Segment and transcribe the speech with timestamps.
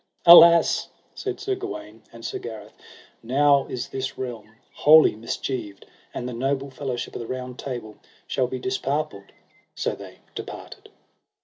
[0.25, 2.73] Alas, said Sir Gawaine and Sir Gareth,
[3.21, 8.47] now is this realm wholly mischieved, and the noble fellowship of the Round Table shall
[8.47, 9.31] be disparpled:
[9.75, 10.89] so they departed.